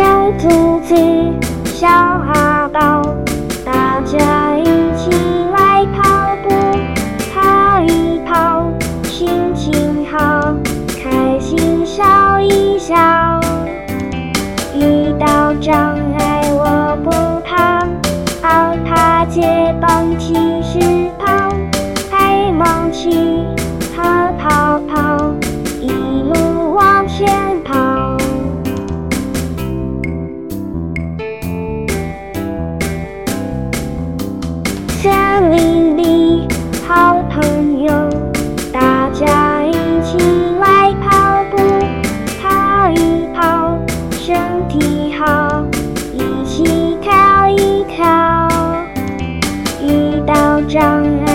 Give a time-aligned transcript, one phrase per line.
[0.00, 0.94] 小兔子
[1.66, 3.14] 小哈狗，
[3.66, 4.64] 大家一
[4.96, 5.10] 起
[5.54, 6.48] 来跑步，
[7.34, 8.64] 跑一跑，
[9.04, 10.54] 心情好，
[11.04, 12.96] 开心笑一笑。
[14.74, 17.10] 遇到障碍我不
[17.46, 17.80] 怕，
[18.40, 20.18] 脚踏街绑
[35.40, 36.46] 森林里
[36.86, 37.90] 好朋友，
[38.70, 39.72] 大家一
[40.04, 40.18] 起
[40.60, 41.56] 来跑步，
[42.42, 43.78] 跑一跑，
[44.10, 44.36] 身
[44.68, 45.64] 体好，
[46.12, 48.50] 一起跳一跳。
[49.82, 51.29] 遇到障碍